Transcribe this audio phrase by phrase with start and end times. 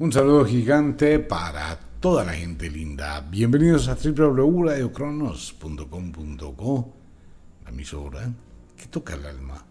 [0.00, 3.20] Un saludo gigante para toda la gente linda.
[3.20, 6.94] Bienvenidos a www.radiocronos.com.co,
[7.64, 8.32] la emisora
[8.78, 9.62] que toca el alma.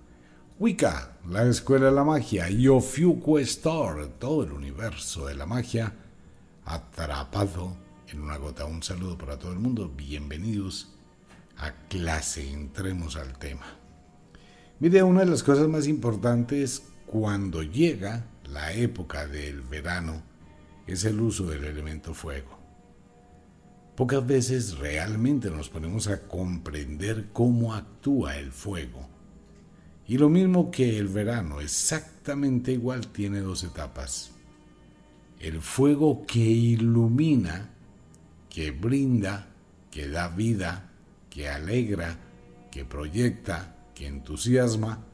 [0.59, 5.95] Wicca, la escuela de la magia, y Ofiuco Store, todo el universo de la magia
[6.63, 7.75] atrapado
[8.07, 8.65] en una gota.
[8.65, 9.91] Un saludo para todo el mundo.
[9.97, 10.93] Bienvenidos
[11.57, 12.51] a clase.
[12.51, 13.65] Entremos al tema.
[14.79, 20.23] Mire, una de las cosas más importantes cuando llega la época del verano
[20.87, 22.57] es el uso del elemento fuego.
[23.95, 29.07] Pocas veces realmente nos ponemos a comprender cómo actúa el fuego.
[30.07, 34.31] Y lo mismo que el verano, exactamente igual, tiene dos etapas.
[35.39, 37.69] El fuego que ilumina,
[38.49, 39.49] que brinda,
[39.91, 40.91] que da vida,
[41.29, 42.17] que alegra,
[42.71, 45.05] que proyecta, que entusiasma,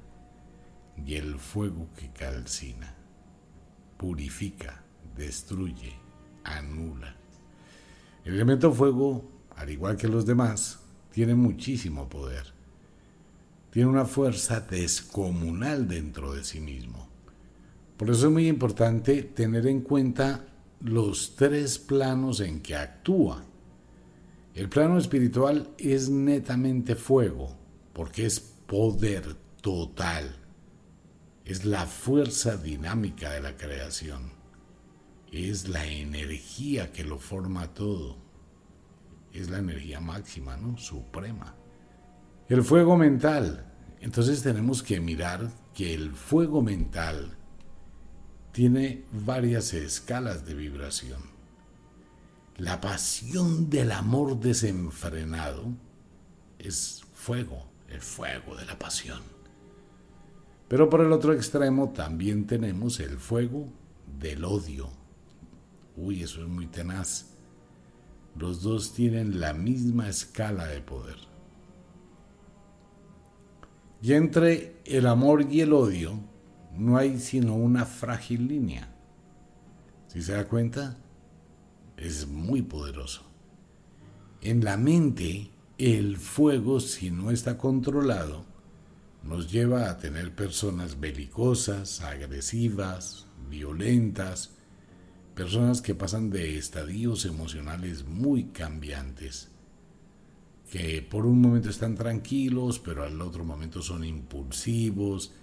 [1.06, 2.96] y el fuego que calcina
[4.06, 4.84] purifica,
[5.18, 5.92] destruye,
[6.44, 7.16] anula.
[8.24, 10.78] El elemento fuego, al igual que los demás,
[11.12, 12.54] tiene muchísimo poder.
[13.72, 17.10] Tiene una fuerza descomunal dentro de sí mismo.
[17.98, 20.46] Por eso es muy importante tener en cuenta
[20.82, 23.44] los tres planos en que actúa.
[24.54, 27.58] El plano espiritual es netamente fuego,
[27.92, 30.45] porque es poder total
[31.46, 34.32] es la fuerza dinámica de la creación,
[35.32, 38.18] es la energía que lo forma todo,
[39.32, 40.78] es la energía máxima, ¿no?
[40.78, 41.56] Suprema.
[42.50, 43.72] El fuego mental.
[44.02, 47.38] Entonces tenemos que mirar que el fuego mental
[48.52, 51.22] tiene varias escalas de vibración.
[52.58, 55.74] La pasión del amor desenfrenado
[56.58, 59.35] es fuego, el fuego de la pasión.
[60.68, 63.68] Pero por el otro extremo también tenemos el fuego
[64.20, 64.90] del odio.
[65.96, 67.28] Uy, eso es muy tenaz.
[68.38, 71.18] Los dos tienen la misma escala de poder.
[74.02, 76.20] Y entre el amor y el odio
[76.76, 78.94] no hay sino una frágil línea.
[80.08, 80.98] Si se da cuenta,
[81.98, 83.24] es muy poderoso.
[84.42, 88.46] En la mente, el fuego, si no está controlado,
[89.26, 94.52] nos lleva a tener personas belicosas, agresivas, violentas,
[95.34, 99.50] personas que pasan de estadios emocionales muy cambiantes,
[100.72, 105.34] que por un momento están tranquilos, pero al otro momento son impulsivos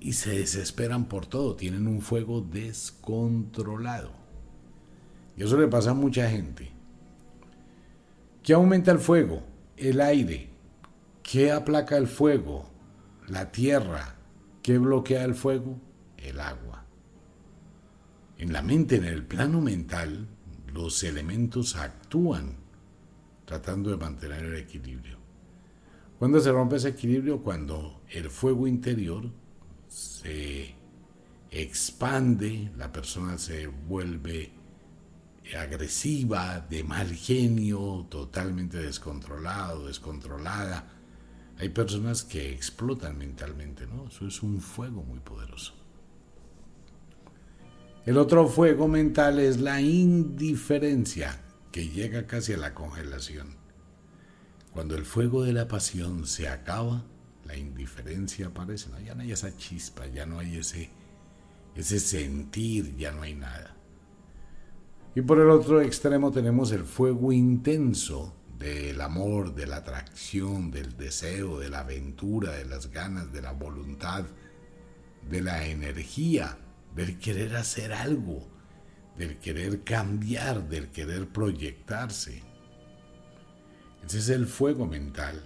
[0.00, 4.12] y se desesperan por todo, tienen un fuego descontrolado.
[5.36, 6.70] Y eso le pasa a mucha gente.
[8.42, 9.42] ¿Qué aumenta el fuego?
[9.76, 10.50] El aire.
[11.22, 12.73] ¿Qué aplaca el fuego?
[13.28, 14.16] La tierra.
[14.62, 15.78] ¿Qué bloquea el fuego?
[16.16, 16.84] El agua.
[18.38, 20.28] En la mente, en el plano mental,
[20.72, 22.56] los elementos actúan
[23.44, 25.18] tratando de mantener el equilibrio.
[26.18, 27.42] ¿Cuándo se rompe ese equilibrio?
[27.42, 29.30] Cuando el fuego interior
[29.88, 30.74] se
[31.50, 34.52] expande, la persona se vuelve
[35.58, 40.93] agresiva, de mal genio, totalmente descontrolado, descontrolada,
[41.58, 44.08] hay personas que explotan mentalmente, ¿no?
[44.08, 45.74] Eso es un fuego muy poderoso.
[48.06, 51.40] El otro fuego mental es la indiferencia,
[51.72, 53.56] que llega casi a la congelación.
[54.72, 57.04] Cuando el fuego de la pasión se acaba,
[57.46, 59.00] la indiferencia aparece, ¿no?
[59.00, 60.90] ya no hay esa chispa, ya no hay ese,
[61.74, 63.74] ese sentir, ya no hay nada.
[65.14, 70.96] Y por el otro extremo tenemos el fuego intenso, del amor, de la atracción, del
[70.96, 74.24] deseo, de la aventura, de las ganas, de la voluntad,
[75.28, 76.56] de la energía,
[76.96, 78.48] del querer hacer algo,
[79.18, 82.42] del querer cambiar, del querer proyectarse.
[84.02, 85.44] Ese es el fuego mental.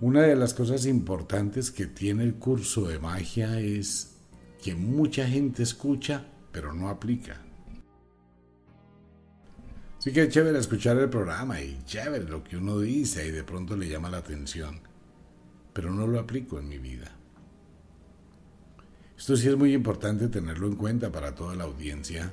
[0.00, 4.16] Una de las cosas importantes que tiene el curso de magia es
[4.60, 7.45] que mucha gente escucha pero no aplica.
[10.06, 13.42] Así que es chévere escuchar el programa y chévere lo que uno dice y de
[13.42, 14.78] pronto le llama la atención,
[15.72, 17.10] pero no lo aplico en mi vida.
[19.18, 22.32] Esto sí es muy importante tenerlo en cuenta para toda la audiencia.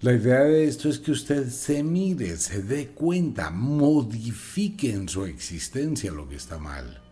[0.00, 5.26] La idea de esto es que usted se mire, se dé cuenta, modifique en su
[5.26, 7.02] existencia lo que está mal.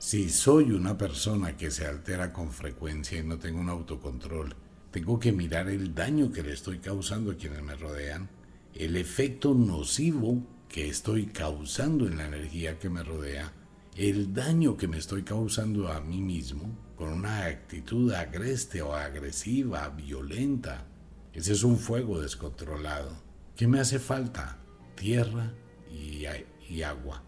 [0.00, 4.56] Si soy una persona que se altera con frecuencia y no tengo un autocontrol,
[4.94, 8.28] tengo que mirar el daño que le estoy causando a quienes me rodean,
[8.74, 13.52] el efecto nocivo que estoy causando en la energía que me rodea
[13.96, 19.88] el daño que me estoy causando a mí mismo con una actitud agreste o agresiva,
[19.88, 20.86] violenta.
[21.32, 23.16] Ese es un fuego descontrolado.
[23.56, 24.58] ¿Qué me hace falta?
[24.94, 25.54] Tierra
[25.90, 26.24] y,
[26.68, 27.20] y agua.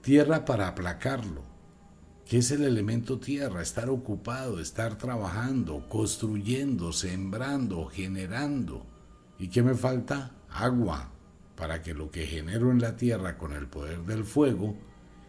[0.00, 1.51] Tierra para aplacarlo.
[2.32, 3.60] ¿Qué es el elemento tierra?
[3.60, 8.86] Estar ocupado, estar trabajando, construyendo, sembrando, generando.
[9.38, 10.30] ¿Y qué me falta?
[10.48, 11.10] Agua,
[11.56, 14.74] para que lo que genero en la tierra con el poder del fuego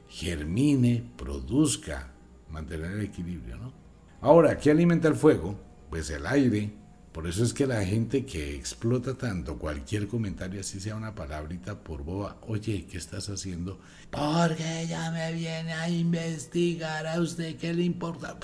[0.08, 2.14] germine, produzca,
[2.50, 3.74] mantener el equilibrio, ¿no?
[4.22, 5.60] Ahora, ¿qué alimenta el fuego?
[5.90, 6.72] Pues el aire.
[7.14, 11.80] Por eso es que la gente que explota tanto cualquier comentario, así sea una palabrita
[11.80, 13.80] por boba, oye, ¿qué estás haciendo?
[14.10, 18.38] Porque ella me viene a investigar a usted, ¿qué le importa?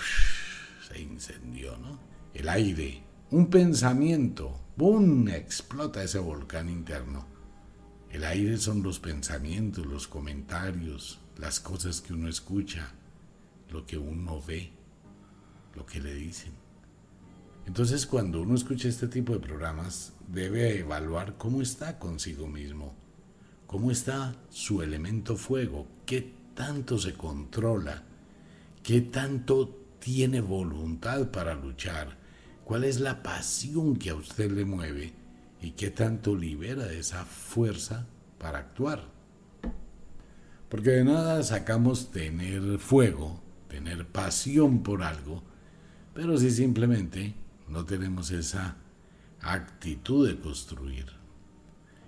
[0.88, 2.00] se incendió, ¿no?
[2.34, 5.28] El aire, un pensamiento, ¡bum!
[5.30, 7.26] explota ese volcán interno.
[8.12, 12.92] El aire son los pensamientos, los comentarios, las cosas que uno escucha,
[13.70, 14.72] lo que uno ve,
[15.76, 16.59] lo que le dicen.
[17.70, 22.96] Entonces cuando uno escucha este tipo de programas, debe evaluar cómo está consigo mismo,
[23.68, 28.02] cómo está su elemento fuego, qué tanto se controla,
[28.82, 32.18] qué tanto tiene voluntad para luchar,
[32.64, 35.14] cuál es la pasión que a usted le mueve
[35.62, 38.08] y qué tanto libera de esa fuerza
[38.40, 39.04] para actuar.
[40.70, 45.44] Porque de nada sacamos tener fuego, tener pasión por algo,
[46.16, 47.36] pero si simplemente
[47.70, 48.78] no tenemos esa
[49.42, 51.06] actitud de construir.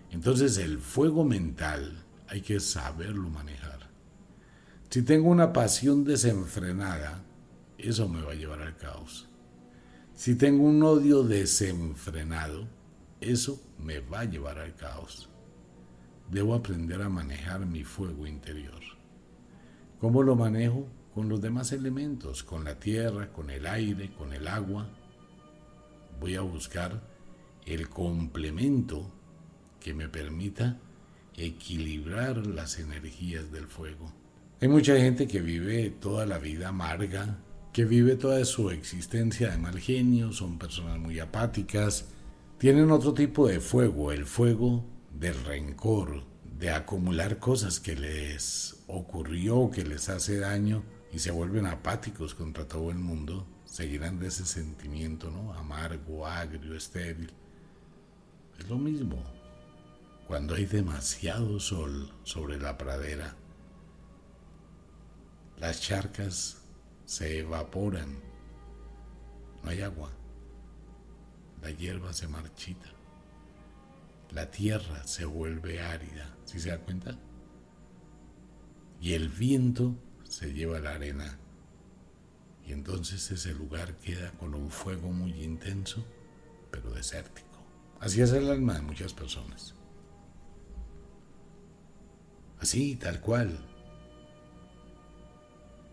[0.09, 3.89] Entonces el fuego mental hay que saberlo manejar.
[4.89, 7.23] Si tengo una pasión desenfrenada,
[7.77, 9.29] eso me va a llevar al caos.
[10.13, 12.67] Si tengo un odio desenfrenado,
[13.21, 15.29] eso me va a llevar al caos.
[16.29, 18.81] Debo aprender a manejar mi fuego interior.
[19.99, 20.87] ¿Cómo lo manejo?
[21.13, 24.89] Con los demás elementos, con la tierra, con el aire, con el agua.
[26.21, 27.01] Voy a buscar
[27.65, 29.11] el complemento
[29.79, 30.79] que me permita
[31.35, 34.13] equilibrar las energías del fuego.
[34.61, 37.39] Hay mucha gente que vive toda la vida amarga,
[37.73, 42.05] que vive toda su existencia de mal genio, son personas muy apáticas,
[42.59, 44.85] tienen otro tipo de fuego, el fuego
[45.19, 46.23] del rencor,
[46.59, 52.67] de acumular cosas que les ocurrió, que les hace daño y se vuelven apáticos contra
[52.67, 55.53] todo el mundo, seguirán de ese sentimiento, ¿no?
[55.53, 57.31] Amargo, agrio, estéril.
[58.59, 59.23] Es lo mismo
[60.27, 63.35] cuando hay demasiado sol sobre la pradera.
[65.57, 66.61] Las charcas
[67.05, 68.19] se evaporan,
[69.63, 70.11] no hay agua,
[71.61, 73.01] la hierba se marchita
[74.33, 77.17] la tierra se vuelve árida, ¿sí se da cuenta?
[78.99, 81.37] Y el viento se lleva la arena.
[82.65, 86.05] Y entonces ese lugar queda con un fuego muy intenso,
[86.69, 87.47] pero desértico.
[87.99, 89.75] Así es el alma de muchas personas.
[92.59, 93.57] Así, tal cual.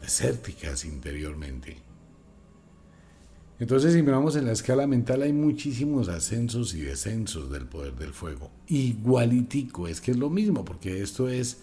[0.00, 1.82] Desérticas interiormente.
[3.59, 8.12] Entonces, si miramos en la escala mental, hay muchísimos ascensos y descensos del poder del
[8.12, 8.53] fuego.
[8.69, 11.62] Igualitico, es que es lo mismo, porque esto es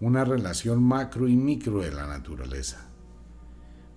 [0.00, 2.91] una relación macro y micro de la naturaleza.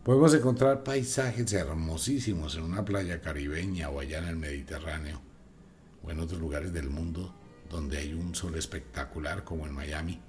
[0.05, 5.19] Podemos encontrar paisajes hermosísimos en una playa caribeña o allá en el Mediterráneo
[6.03, 7.33] o en otros lugares del mundo
[7.71, 10.21] donde hay un sol espectacular como en Miami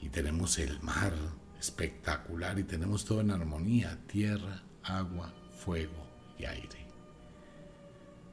[0.00, 1.12] y tenemos el mar
[1.60, 6.86] espectacular y tenemos todo en armonía, tierra, agua, fuego y aire.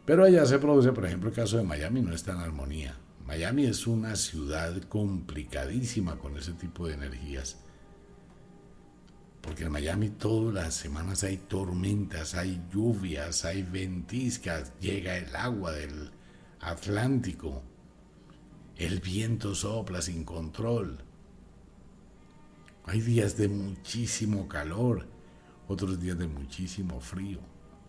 [0.06, 2.96] Pero allá se produce, por ejemplo, el caso de Miami no está en armonía.
[3.28, 7.61] Miami es una ciudad complicadísima con ese tipo de energías.
[9.42, 15.72] Porque en Miami todas las semanas hay tormentas, hay lluvias, hay ventiscas, llega el agua
[15.72, 16.12] del
[16.60, 17.64] Atlántico,
[18.78, 21.00] el viento sopla sin control.
[22.86, 25.08] Hay días de muchísimo calor,
[25.68, 27.40] otros días de muchísimo frío.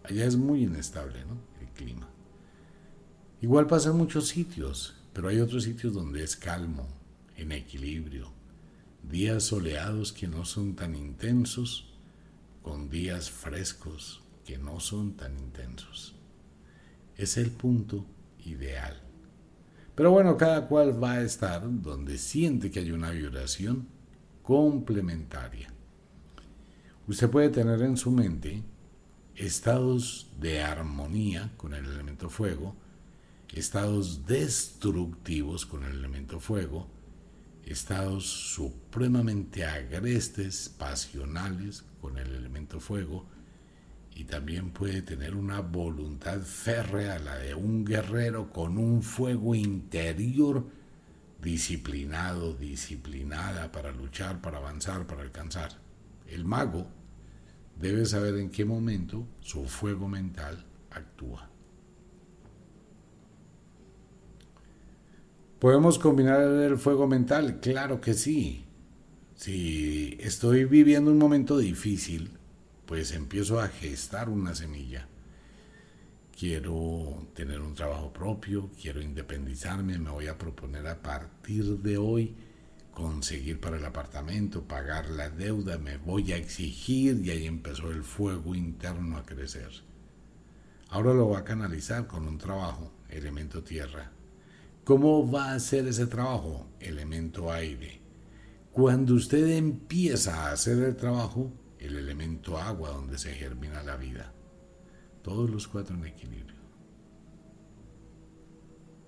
[0.04, 1.37] Allá es muy inestable ¿no?
[1.61, 2.09] el clima.
[3.40, 6.88] Igual pasa en muchos sitios, pero hay otros sitios donde es calmo,
[7.37, 8.32] en equilibrio.
[9.02, 11.92] Días soleados que no son tan intensos,
[12.62, 16.14] con días frescos que no son tan intensos.
[17.16, 18.06] Es el punto
[18.44, 19.00] ideal.
[19.94, 23.87] Pero bueno, cada cual va a estar donde siente que hay una vibración
[24.42, 25.73] complementaria.
[27.06, 28.62] Usted puede tener en su mente
[29.35, 32.75] estados de armonía con el elemento fuego,
[33.52, 36.88] estados destructivos con el elemento fuego
[37.66, 43.26] estados supremamente agrestes, pasionales con el elemento fuego,
[44.14, 50.66] y también puede tener una voluntad férrea, la de un guerrero con un fuego interior
[51.40, 55.73] disciplinado, disciplinada para luchar, para avanzar, para alcanzar.
[56.28, 56.87] El mago
[57.81, 61.51] debe saber en qué momento su fuego mental actúa.
[65.62, 67.61] ¿Podemos combinar el fuego mental?
[67.61, 68.64] Claro que sí.
[69.37, 72.33] Si estoy viviendo un momento difícil,
[72.85, 75.07] pues empiezo a gestar una semilla.
[76.37, 82.35] Quiero tener un trabajo propio, quiero independizarme, me voy a proponer a partir de hoy
[82.92, 88.02] conseguir para el apartamento, pagar la deuda, me voy a exigir y ahí empezó el
[88.02, 89.71] fuego interno a crecer.
[90.88, 94.11] Ahora lo va a canalizar con un trabajo, elemento tierra.
[94.85, 96.67] ¿Cómo va a hacer ese trabajo?
[96.81, 98.01] Elemento aire.
[98.73, 104.33] Cuando usted empieza a hacer el trabajo, el elemento agua donde se germina la vida.
[105.23, 106.61] Todos los cuatro en equilibrio.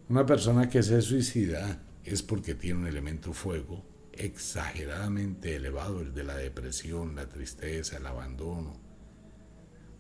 [0.09, 6.23] Una persona que se suicida es porque tiene un elemento fuego exageradamente elevado, el de
[6.23, 8.79] la depresión, la tristeza, el abandono.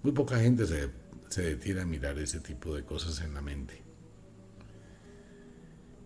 [0.05, 0.89] Muy poca gente se,
[1.31, 3.83] se detiene a mirar ese tipo de cosas en la mente.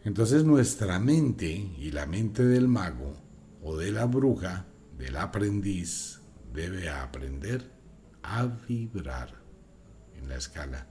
[0.08, 3.12] Entonces nuestra mente y la mente del mago
[3.62, 4.64] o de la bruja,
[4.96, 7.70] del aprendiz, debe aprender
[8.22, 9.34] a vibrar
[10.16, 10.86] en la escala.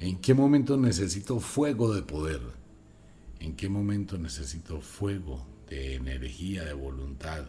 [0.00, 2.40] ¿En qué momento necesito fuego de poder?
[3.38, 7.44] ¿En qué momento necesito fuego de energía, de voluntad?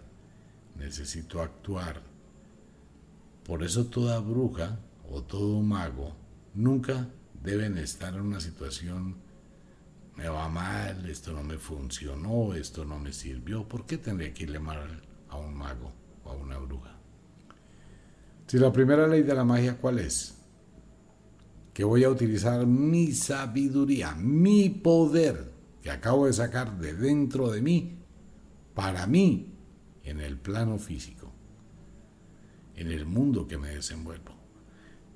[0.75, 2.03] Necesito actuar.
[3.43, 6.15] Por eso toda bruja o todo mago
[6.53, 7.09] nunca
[7.41, 9.22] deben estar en una situación
[10.15, 13.67] me va mal, esto no me funcionó, esto no me sirvió.
[13.67, 15.91] ¿Por qué tendría que irle mal a un mago
[16.23, 16.95] o a una bruja?
[18.47, 20.37] Si la primera ley de la magia, ¿cuál es?
[21.73, 25.51] Que voy a utilizar mi sabiduría, mi poder
[25.81, 27.97] que acabo de sacar de dentro de mí,
[28.73, 29.53] para mí,
[30.03, 31.31] en el plano físico,
[32.75, 34.33] en el mundo que me desenvuelvo.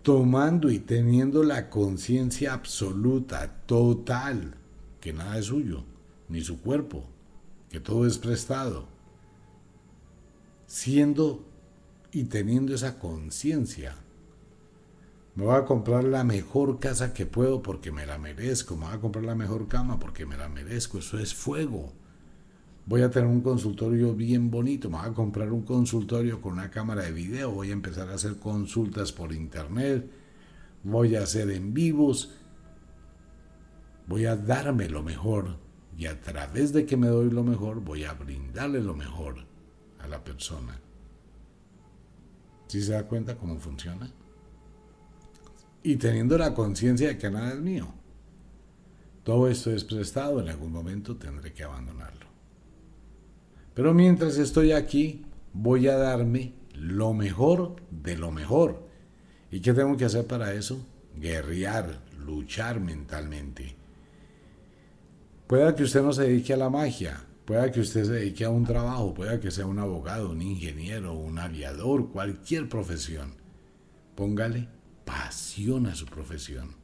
[0.01, 4.55] Tomando y teniendo la conciencia absoluta, total,
[5.07, 5.85] que nada es suyo,
[6.27, 7.05] ni su cuerpo,
[7.69, 8.89] que todo es prestado.
[10.65, 11.45] Siendo
[12.11, 13.95] y teniendo esa conciencia,
[15.33, 18.95] me voy a comprar la mejor casa que puedo porque me la merezco, me voy
[18.95, 21.93] a comprar la mejor cama porque me la merezco, eso es fuego.
[22.85, 26.69] Voy a tener un consultorio bien bonito, me voy a comprar un consultorio con una
[26.69, 30.05] cámara de video, voy a empezar a hacer consultas por internet,
[30.83, 32.33] voy a hacer en vivos,
[34.07, 35.57] voy a darme lo mejor
[35.97, 39.45] y a través de que me doy lo mejor voy a brindarle lo mejor
[39.99, 40.79] a la persona.
[42.67, 44.09] ¿Sí se da cuenta cómo funciona?
[45.83, 47.93] Y teniendo la conciencia de que nada es mío.
[49.23, 52.27] Todo esto es prestado, en algún momento tendré que abandonarlo.
[53.73, 58.87] Pero mientras estoy aquí, voy a darme lo mejor de lo mejor.
[59.51, 60.85] ¿Y qué tengo que hacer para eso?
[61.15, 63.75] Guerrear, luchar mentalmente.
[65.47, 68.49] Puede que usted no se dedique a la magia, Pueda que usted se dedique a
[68.49, 73.35] un trabajo, pueda que sea un abogado, un ingeniero, un aviador, cualquier profesión.
[74.15, 74.67] Póngale
[75.05, 76.75] pasión a su profesión.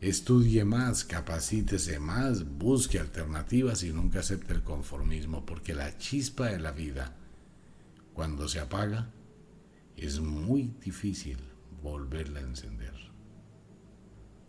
[0.00, 6.60] Estudie más, capacítese más, busque alternativas y nunca acepte el conformismo, porque la chispa de
[6.60, 7.16] la vida,
[8.14, 9.10] cuando se apaga,
[9.96, 11.38] es muy difícil
[11.82, 12.94] volverla a encender.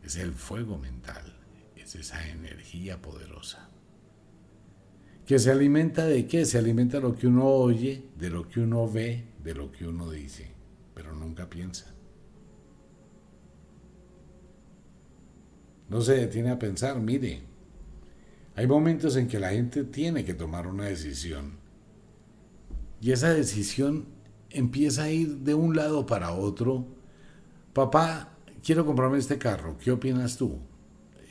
[0.03, 1.38] Es el fuego mental,
[1.89, 3.69] es esa energía poderosa
[5.29, 6.43] que se alimenta de qué?
[6.43, 10.09] Se alimenta lo que uno oye, de lo que uno ve, de lo que uno
[10.09, 10.47] dice,
[10.95, 11.93] pero nunca piensa.
[15.87, 17.43] No se detiene a pensar, mire,
[18.55, 21.57] hay momentos en que la gente tiene que tomar una decisión
[22.99, 24.05] y esa decisión
[24.49, 26.87] empieza a ir de un lado para otro.
[27.73, 30.59] Papá, quiero comprarme este carro, ¿qué opinas tú?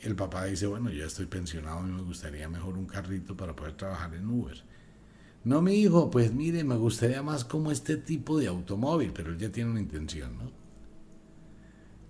[0.03, 3.73] El papá dice, bueno, ya estoy pensionado y me gustaría mejor un carrito para poder
[3.73, 4.63] trabajar en Uber.
[5.43, 9.37] No, mi hijo, pues mire, me gustaría más como este tipo de automóvil, pero él
[9.37, 10.51] ya tiene una intención, ¿no?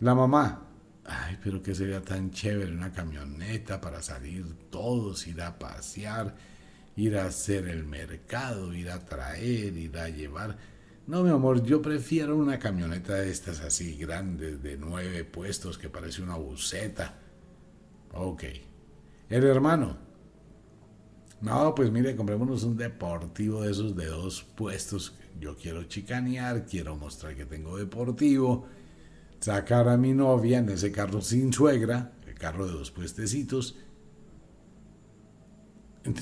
[0.01, 0.67] La mamá,
[1.05, 6.36] ay, pero que sería tan chévere una camioneta para salir todos, ir a pasear,
[6.96, 10.58] ir a hacer el mercado, ir a traer, ir a llevar.
[11.05, 15.89] No, mi amor, yo prefiero una camioneta de estas así grandes, de nueve puestos, que
[15.89, 17.19] parece una buceta
[18.13, 18.43] Ok.
[19.29, 19.97] El hermano.
[21.41, 25.15] No, pues mire, comprémonos un deportivo de esos de dos puestos.
[25.39, 28.65] Yo quiero chicanear, quiero mostrar que tengo deportivo,
[29.39, 33.77] sacar a mi novia en ese carro sin suegra, el carro de dos puestecitos.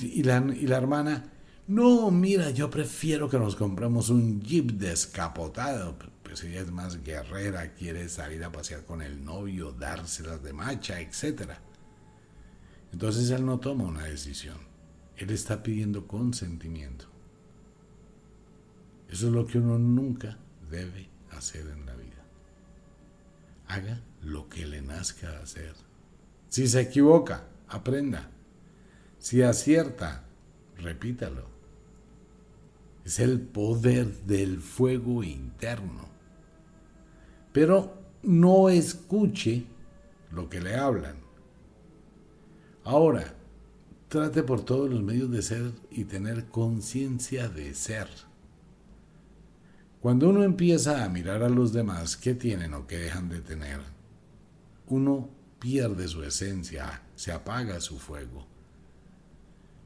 [0.02, 1.32] Y la, y la hermana,
[1.66, 5.96] no, mira, yo prefiero que nos compremos un jeep descapotado.
[6.22, 11.00] Pues ella es más guerrera, quiere salir a pasear con el novio, dárselas de macha,
[11.00, 11.52] etc.
[12.92, 14.58] Entonces él no toma una decisión.
[15.16, 17.06] Él está pidiendo consentimiento.
[19.08, 20.38] Eso es lo que uno nunca
[20.70, 22.24] debe hacer en la vida.
[23.66, 25.74] Haga lo que le nazca hacer.
[26.48, 28.30] Si se equivoca, aprenda.
[29.18, 30.24] Si acierta,
[30.78, 31.58] repítalo
[33.08, 36.06] es el poder del fuego interno.
[37.54, 39.64] Pero no escuche
[40.30, 41.16] lo que le hablan.
[42.88, 43.34] Ahora,
[44.08, 48.08] trate por todos los medios de ser y tener conciencia de ser.
[50.00, 53.80] Cuando uno empieza a mirar a los demás qué tienen o qué dejan de tener,
[54.86, 55.28] uno
[55.58, 58.46] pierde su esencia, se apaga su fuego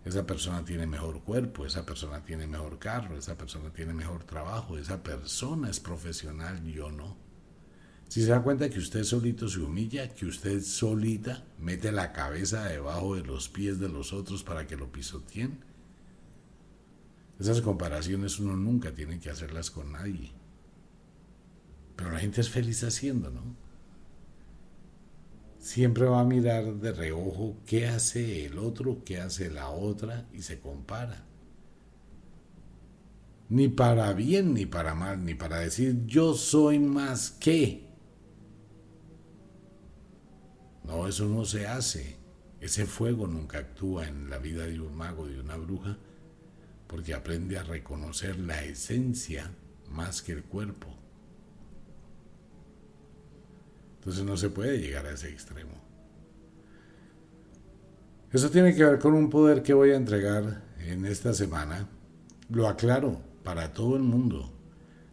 [0.05, 4.77] esa persona tiene mejor cuerpo, esa persona tiene mejor carro, esa persona tiene mejor trabajo,
[4.77, 7.17] esa persona es profesional, yo no.
[8.13, 12.65] Si se da cuenta que usted solito se humilla, que usted solita mete la cabeza
[12.65, 15.61] debajo de los pies de los otros para que lo pisoteen,
[17.41, 20.31] esas comparaciones uno nunca tiene que hacerlas con nadie.
[21.97, 23.57] Pero la gente es feliz haciendo, ¿no?
[25.59, 30.43] siempre va a mirar de reojo qué hace el otro, qué hace la otra y
[30.43, 31.25] se compara.
[33.49, 37.92] Ni para bien ni para mal, ni para decir yo soy más que.
[40.85, 42.17] No, eso no se hace.
[42.61, 45.97] Ese fuego nunca actúa en la vida de un mago, de una bruja,
[46.87, 49.51] porque aprende a reconocer la esencia
[49.91, 50.89] más que el cuerpo.
[53.97, 55.73] Entonces no se puede llegar a ese extremo.
[58.33, 61.89] Eso tiene que ver con un poder que voy a entregar en esta semana.
[62.49, 64.53] Lo aclaro para todo el mundo.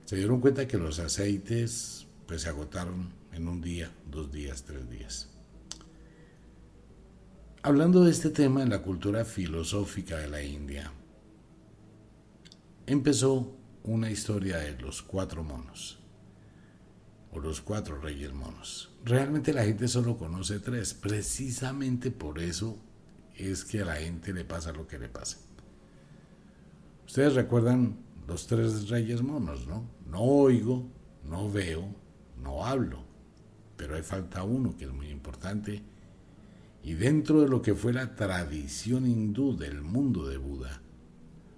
[0.05, 4.89] Se dieron cuenta que los aceites pues se agotaron en un día, dos días, tres
[4.89, 5.29] días.
[7.61, 10.93] Hablando de este tema en la cultura filosófica de la India,
[12.87, 15.99] empezó una historia de los cuatro monos
[17.33, 18.91] o los cuatro reyes monos.
[19.03, 20.93] Realmente la gente solo conoce tres.
[20.93, 22.77] Precisamente por eso
[23.35, 25.37] es que a la gente le pasa lo que le pasa.
[27.05, 29.83] Ustedes recuerdan los tres reyes monos, ¿no?
[30.09, 30.87] No oigo,
[31.25, 31.93] no veo,
[32.41, 33.03] no hablo.
[33.75, 35.83] Pero hay falta uno que es muy importante.
[36.81, 40.81] Y dentro de lo que fue la tradición hindú del mundo de Buda,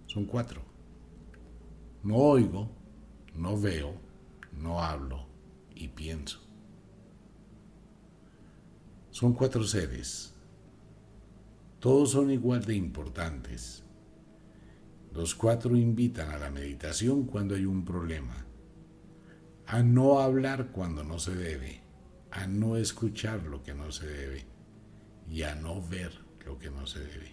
[0.07, 0.63] son cuatro.
[2.03, 2.69] No oigo,
[3.35, 3.93] no veo,
[4.51, 5.27] no hablo
[5.75, 6.39] y pienso.
[9.11, 10.33] Son cuatro seres.
[11.79, 13.83] Todos son igual de importantes.
[15.13, 18.45] Los cuatro invitan a la meditación cuando hay un problema,
[19.67, 21.81] a no hablar cuando no se debe,
[22.31, 24.50] a no escuchar lo que no se debe
[25.31, 26.11] y a no ver
[26.45, 27.31] lo que no se debe.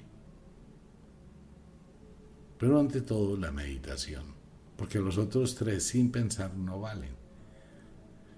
[2.56, 4.34] Pero ante todo la meditación,
[4.76, 7.16] porque los otros tres sin pensar no valen.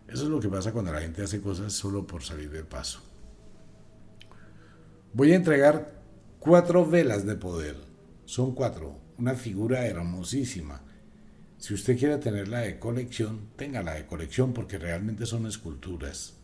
[0.09, 3.01] Eso es lo que pasa cuando la gente hace cosas solo por salir del paso.
[5.13, 6.03] Voy a entregar
[6.39, 7.77] cuatro velas de poder.
[8.25, 8.99] Son cuatro.
[9.19, 10.83] Una figura hermosísima.
[11.59, 16.40] Si usted quiere tenerla de colección, téngala de colección porque realmente son esculturas.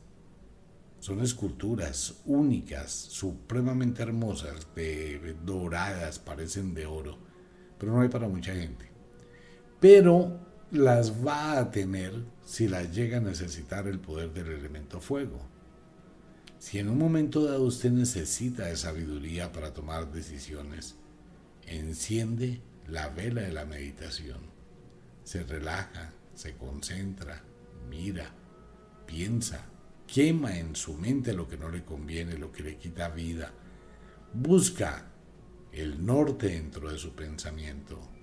[1.07, 7.17] Son esculturas únicas, supremamente hermosas, de, doradas, parecen de oro.
[7.79, 8.91] Pero no hay para mucha gente.
[9.79, 10.37] Pero
[10.73, 12.13] las va a tener
[12.45, 15.39] si las llega a necesitar el poder del elemento fuego.
[16.59, 20.97] Si en un momento dado usted necesita de sabiduría para tomar decisiones,
[21.69, 24.41] enciende la vela de la meditación.
[25.23, 27.45] Se relaja, se concentra,
[27.89, 28.33] mira,
[29.07, 29.67] piensa,
[30.07, 33.53] quema en su mente lo que no le conviene, lo que le quita vida.
[34.33, 35.07] Busca
[35.73, 38.17] el norte dentro de su pensamiento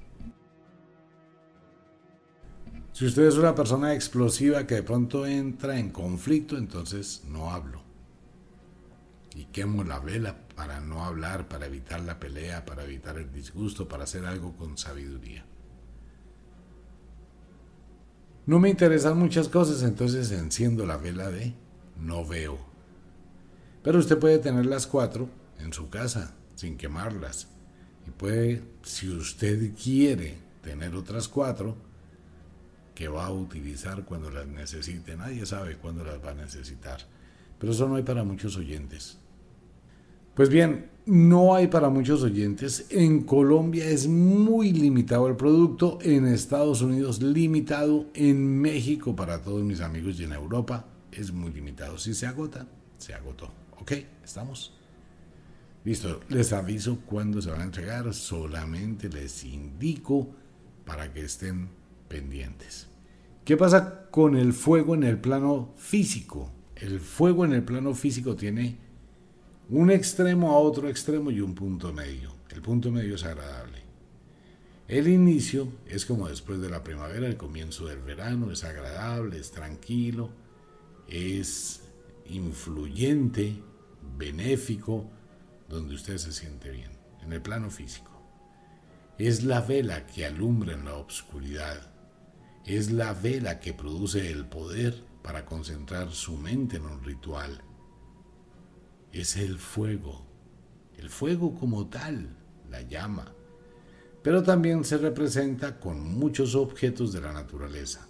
[2.94, 7.82] si usted es una persona explosiva que de pronto entra en conflicto, entonces no hablo.
[9.36, 13.88] Y quemo la vela para no hablar, para evitar la pelea, para evitar el disgusto,
[13.88, 15.44] para hacer algo con sabiduría.
[18.46, 21.56] No me interesan muchas cosas, entonces enciendo la vela de
[22.04, 22.58] no veo.
[23.84, 27.48] Pero usted puede tener las cuatro en su casa, sin quemarlas,
[28.06, 31.76] Y puede, si usted quiere tener otras cuatro,
[32.94, 35.16] que va a utilizar cuando las necesite.
[35.16, 37.00] Nadie sabe cuándo las va a necesitar.
[37.60, 39.18] Pero eso no hay para muchos oyentes.
[40.36, 42.88] Pues bien, no hay para muchos oyentes.
[42.90, 49.64] En Colombia es muy limitado el producto, en Estados Unidos limitado, en México para todos
[49.64, 51.98] mis amigos y en Europa es muy limitado.
[51.98, 53.52] Si se agota, se agotó.
[53.80, 53.92] ¿Ok?
[54.24, 54.74] ¿Estamos?
[55.84, 60.30] Listo, les aviso cuándo se van a entregar, solamente les indico
[60.86, 61.70] para que estén
[62.08, 62.88] pendientes.
[63.44, 66.52] ¿Qué pasa con el fuego en el plano físico?
[66.76, 68.78] El fuego en el plano físico tiene
[69.70, 72.34] un extremo a otro extremo y un punto medio.
[72.50, 73.84] El punto medio es agradable.
[74.88, 79.52] El inicio es como después de la primavera, el comienzo del verano, es agradable, es
[79.52, 80.30] tranquilo,
[81.14, 81.82] es
[82.26, 83.62] influyente,
[84.18, 85.12] benéfico,
[85.70, 86.90] donde usted se siente bien,
[87.22, 88.10] en el plano físico.
[89.20, 91.94] Es la vela que alumbra en la oscuridad.
[92.66, 97.62] Es la vela que produce el poder para concentrar su mente en un ritual.
[99.12, 100.26] Es el fuego,
[100.98, 102.36] el fuego como tal,
[102.72, 103.36] la llama.
[104.24, 108.08] Pero también se representa con muchos objetos de la naturaleza.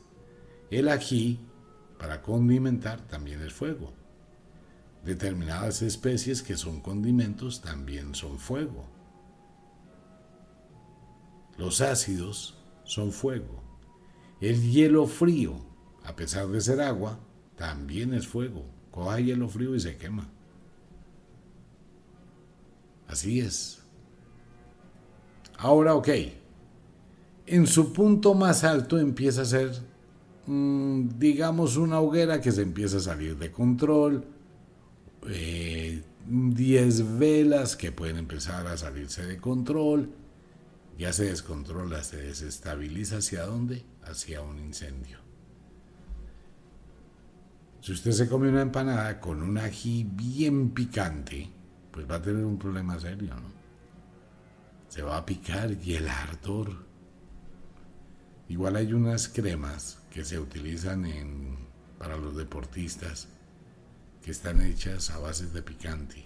[0.72, 1.42] El ají,
[2.04, 3.94] para condimentar, también es fuego.
[5.06, 8.90] Determinadas especies que son condimentos también son fuego.
[11.58, 13.64] Los ácidos son fuego.
[14.42, 15.56] El hielo frío,
[16.04, 17.20] a pesar de ser agua,
[17.56, 18.66] también es fuego.
[18.92, 20.28] Coja hielo frío y se quema.
[23.08, 23.82] Así es.
[25.58, 26.10] Ahora, ok.
[27.46, 29.93] En su punto más alto empieza a ser,
[30.46, 34.26] digamos, una hoguera que se empieza a salir de control.
[35.22, 40.10] 10 eh, velas que pueden empezar a salirse de control
[40.98, 43.84] ya se descontrola, se desestabiliza hacia dónde?
[44.04, 45.18] Hacia un incendio.
[47.82, 51.50] Si usted se come una empanada con un ají bien picante,
[51.92, 53.52] pues va a tener un problema serio, ¿no?
[54.88, 56.86] Se va a picar y el ardor.
[58.48, 61.58] Igual hay unas cremas que se utilizan en,
[61.98, 63.30] para los deportistas
[64.22, 66.24] que están hechas a base de picante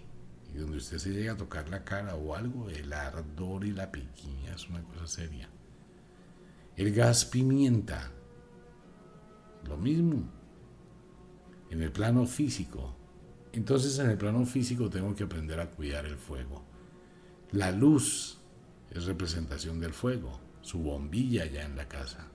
[0.54, 3.90] y donde usted se llega a tocar la cara o algo, el ardor y la
[3.90, 5.50] piquiña es una cosa seria.
[6.76, 8.12] El gas pimienta,
[9.64, 10.30] lo mismo,
[11.70, 12.94] en el plano físico.
[13.54, 16.66] Entonces en el plano físico tengo que aprender a cuidar el fuego.
[17.52, 18.38] La luz
[18.92, 22.28] es representación del fuego, su bombilla ya en la casa.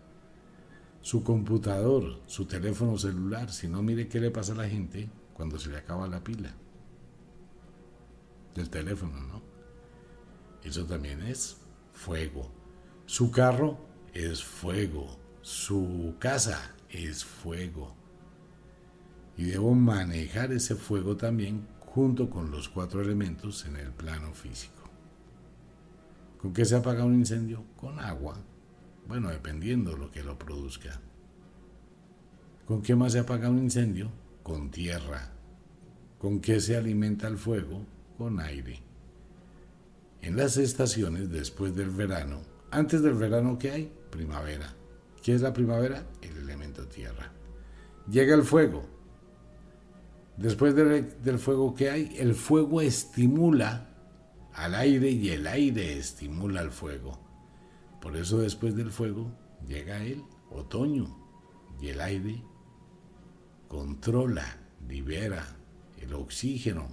[1.02, 5.58] Su computador, su teléfono celular, si no mire qué le pasa a la gente cuando
[5.58, 6.54] se le acaba la pila
[8.54, 9.42] del teléfono, ¿no?
[10.62, 11.56] Eso también es
[11.92, 12.50] fuego.
[13.06, 13.78] Su carro
[14.14, 15.18] es fuego.
[15.40, 17.96] Su casa es fuego.
[19.36, 24.82] Y debo manejar ese fuego también junto con los cuatro elementos en el plano físico.
[26.38, 27.64] ¿Con qué se apaga un incendio?
[27.76, 28.36] Con agua.
[29.06, 31.00] Bueno, dependiendo lo que lo produzca.
[32.66, 34.10] ¿Con qué más se apaga un incendio?
[34.42, 35.32] Con tierra.
[36.18, 37.84] ¿Con qué se alimenta el fuego?
[38.22, 38.80] con aire.
[40.20, 43.92] En las estaciones después del verano, antes del verano, ¿qué hay?
[44.10, 44.72] Primavera.
[45.22, 46.06] ¿Qué es la primavera?
[46.20, 47.32] El elemento tierra.
[48.08, 48.84] Llega el fuego.
[50.36, 52.14] Después del, fuego, ¿qué hay?
[52.16, 53.88] El fuego estimula
[54.54, 57.18] al aire y el aire estimula al fuego.
[58.02, 59.30] Por eso después del fuego
[59.66, 61.16] llega el otoño
[61.80, 62.42] y el aire
[63.68, 65.56] controla, libera
[66.00, 66.88] el oxígeno,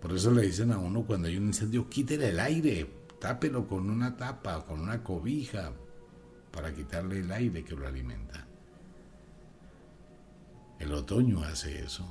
[0.00, 3.90] por eso le dicen a uno cuando hay un incendio, quítele el aire, tápelo con
[3.90, 5.72] una tapa, con una cobija,
[6.52, 8.46] para quitarle el aire que lo alimenta.
[10.78, 12.06] El otoño hace eso.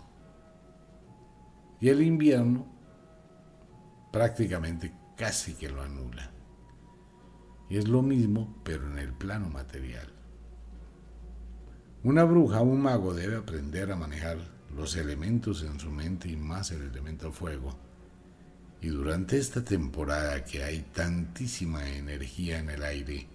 [1.80, 2.66] Y el invierno
[4.12, 6.35] prácticamente casi que lo anula.
[7.70, 10.08] Es lo mismo, pero en el plano material.
[12.04, 14.38] Una bruja, un mago debe aprender a manejar
[14.76, 17.76] los elementos en su mente y más el elemento fuego.
[18.82, 23.28] Y durante esta temporada que hay tantísima energía en el aire,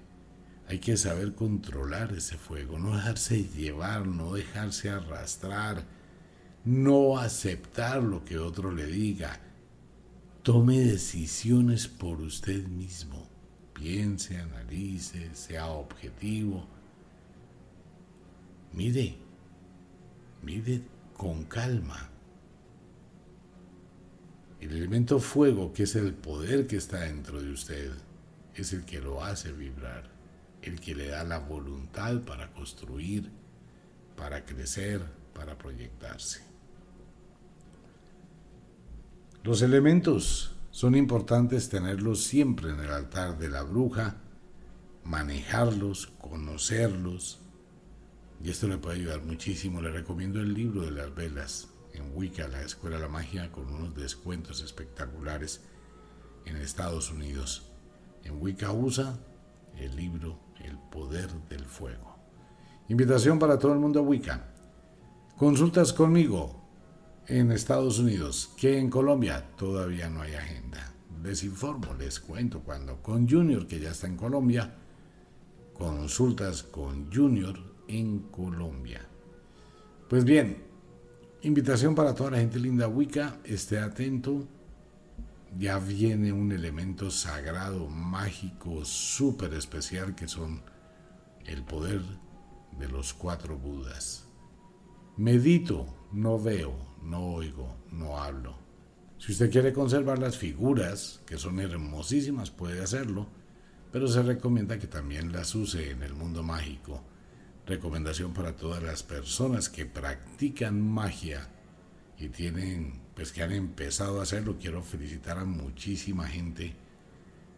[0.68, 5.82] hay que saber controlar ese fuego, no dejarse llevar, no dejarse arrastrar,
[6.64, 9.40] no aceptar lo que otro le diga.
[10.44, 13.28] Tome decisiones por usted mismo.
[13.80, 16.66] Piense, analice, sea objetivo.
[18.74, 19.16] Mire,
[20.42, 20.82] mire
[21.16, 22.10] con calma.
[24.60, 27.90] El elemento fuego, que es el poder que está dentro de usted,
[28.54, 30.10] es el que lo hace vibrar,
[30.60, 33.30] el que le da la voluntad para construir,
[34.14, 35.00] para crecer,
[35.32, 36.42] para proyectarse.
[39.42, 44.16] Los elementos son importantes tenerlos siempre en el altar de la bruja,
[45.04, 47.40] manejarlos, conocerlos.
[48.42, 49.82] Y esto le puede ayudar muchísimo.
[49.82, 53.68] Le recomiendo el libro de las velas en Wicca, la Escuela de la Magia, con
[53.68, 55.62] unos descuentos espectaculares
[56.46, 57.68] en Estados Unidos.
[58.22, 59.18] En Wicca usa
[59.76, 62.16] el libro El Poder del Fuego.
[62.88, 64.54] Invitación para todo el mundo a Wicca.
[65.36, 66.59] Consultas conmigo
[67.30, 70.92] en Estados Unidos, que en Colombia todavía no hay agenda.
[71.22, 74.74] Les informo, les cuento cuando con Junior, que ya está en Colombia,
[75.72, 79.00] consultas con Junior en Colombia.
[80.08, 80.58] Pues bien,
[81.42, 84.48] invitación para toda la gente linda Wicca, esté atento
[85.58, 90.62] ya viene un elemento sagrado, mágico, súper especial que son
[91.44, 92.02] el poder
[92.78, 94.24] de los cuatro Budas.
[95.16, 98.56] Medito, no veo, no oigo, no hablo.
[99.18, 103.28] Si usted quiere conservar las figuras, que son hermosísimas, puede hacerlo,
[103.92, 107.02] pero se recomienda que también las use en el mundo mágico.
[107.66, 111.48] Recomendación para todas las personas que practican magia
[112.18, 114.56] y tienen pues que han empezado a hacerlo.
[114.58, 116.74] Quiero felicitar a muchísima gente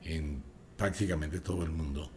[0.03, 0.43] en
[0.77, 2.11] prácticamente todo el mundo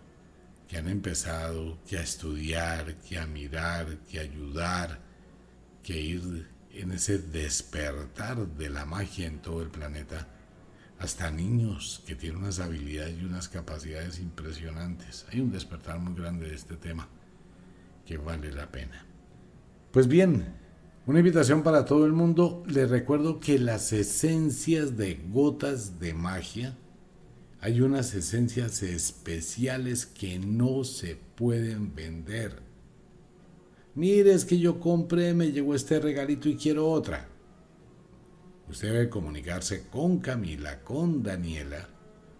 [0.68, 5.00] que han empezado que a estudiar, que a mirar, que a ayudar,
[5.84, 10.28] que ir en ese despertar de la magia en todo el planeta.
[11.00, 15.26] Hasta niños que tienen unas habilidades y unas capacidades impresionantes.
[15.32, 17.08] Hay un despertar muy grande de este tema
[18.06, 19.06] que vale la pena.
[19.92, 20.46] Pues bien,
[21.06, 22.64] una invitación para todo el mundo.
[22.68, 26.76] Les recuerdo que las esencias de gotas de magia,
[27.62, 32.64] hay unas esencias especiales que no se pueden vender.
[33.96, 37.28] Mire, es que yo compré, me llegó este regalito y quiero otra.
[38.70, 41.88] Usted debe comunicarse con Camila, con Daniela,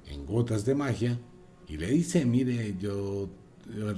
[0.08, 1.20] en Gotas de Magia,
[1.68, 3.30] y le dice, mire, yo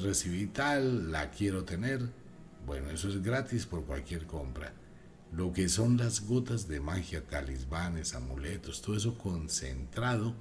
[0.01, 2.01] recibí tal, la quiero tener
[2.67, 4.73] bueno, eso es gratis por cualquier compra.
[5.31, 10.35] Lo que son las gotas de magia, talismanes, amuletos, todo eso concentrado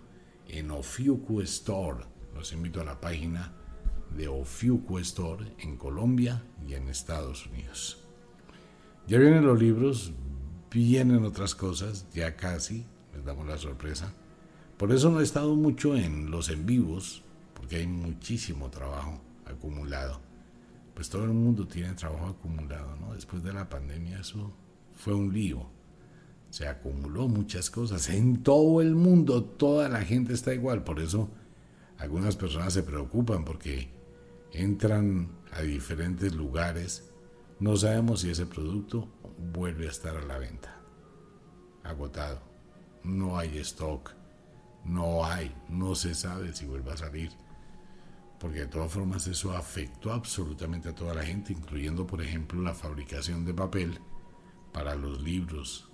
[0.49, 2.05] en Ofiuco Store.
[2.35, 3.53] Los invito a la página
[4.15, 8.03] de Ofiuco Store en Colombia y en Estados Unidos.
[9.07, 10.13] Ya vienen los libros,
[10.71, 14.13] vienen otras cosas, ya casi, les damos la sorpresa.
[14.77, 17.23] Por eso no he estado mucho en los en vivos,
[17.55, 20.27] porque hay muchísimo trabajo acumulado
[20.97, 23.13] pues todo el mundo tiene trabajo acumulado, ¿no?
[23.13, 24.51] Después de la pandemia eso
[24.95, 25.69] fue un lío.
[26.49, 28.09] Se acumuló muchas cosas.
[28.09, 30.85] En todo el mundo toda la gente está igual.
[30.85, 31.29] Por eso
[31.99, 33.91] algunas personas se preocupan porque
[34.63, 37.11] entran a diferentes lugares.
[37.59, 39.09] No sabemos si ese producto
[39.53, 40.81] vuelve a estar a la venta.
[41.83, 42.41] Agotado.
[43.05, 44.13] No hay stock.
[44.85, 45.55] No hay.
[45.69, 47.31] No se sabe si vuelve a salir
[48.39, 52.75] porque de todas formas eso afectó absolutamente a toda la gente, incluyendo por ejemplo la
[52.75, 53.99] fabricación de papel
[54.73, 55.89] para los libros.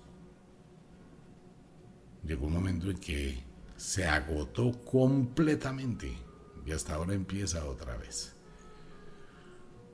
[2.23, 3.43] Llegó un momento en que
[3.77, 6.17] se agotó completamente
[6.65, 8.32] y hasta ahora empieza otra vez.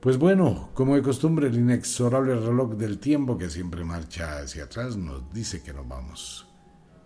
[0.00, 4.96] Pues bueno, como de costumbre, el inexorable reloj del tiempo que siempre marcha hacia atrás
[4.96, 6.46] nos dice que nos vamos.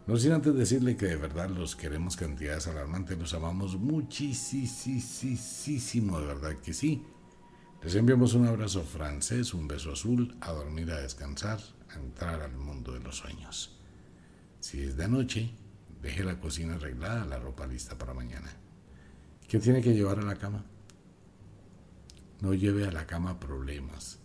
[0.06, 4.30] No sin antes decirle que de verdad los queremos cantidades alarmantes, los amamos muchísimo,
[6.20, 7.02] de verdad que sí.
[7.82, 11.58] Les enviamos un abrazo francés, un beso azul, a dormir, a descansar,
[11.90, 13.76] a entrar al mundo de los sueños.
[14.60, 15.50] Si es de noche,
[16.00, 18.52] deje la cocina arreglada, la ropa lista para mañana.
[19.48, 20.64] ¿Qué tiene que llevar a la cama?
[22.44, 24.20] No lleve a la cama problemas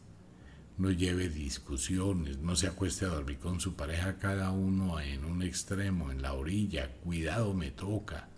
[0.79, 5.43] no lleve discusiones, no se acueste a dormir con su pareja cada uno en un
[5.43, 8.29] extremo, en la orilla, cuidado me toca.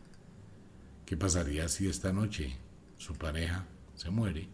[1.05, 2.57] ¿Qué pasaría si esta noche
[2.97, 4.47] su pareja se muere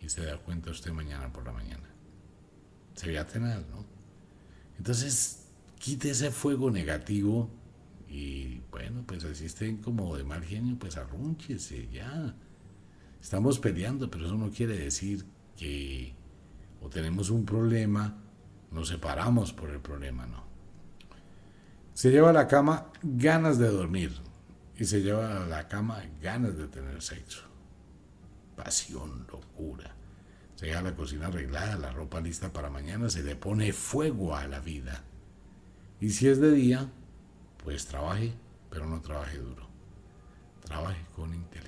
[0.00, 1.86] y se da cuenta usted mañana por la mañana?
[2.94, 3.84] Sería tenaz, ¿no?
[4.78, 7.50] Entonces, quite ese fuego negativo
[8.08, 12.34] y bueno, pues así estén como de mal genio, pues arrúnchese ya.
[13.20, 15.24] Estamos peleando, pero eso no quiere decir
[15.56, 16.14] que
[16.80, 18.16] o tenemos un problema,
[18.70, 20.44] nos separamos por el problema, no.
[21.94, 24.12] Se lleva a la cama ganas de dormir
[24.76, 27.42] y se lleva a la cama ganas de tener sexo.
[28.56, 29.94] Pasión, locura.
[30.54, 34.46] Se deja la cocina arreglada, la ropa lista para mañana, se le pone fuego a
[34.46, 35.02] la vida.
[36.00, 36.88] Y si es de día,
[37.64, 38.32] pues trabaje,
[38.70, 39.66] pero no trabaje duro.
[40.64, 41.67] trabaje con inteligencia.